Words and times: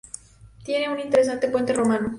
Tiene 0.63 0.91
un 0.91 0.99
interesante 0.99 1.47
puente 1.47 1.73
romano. 1.73 2.09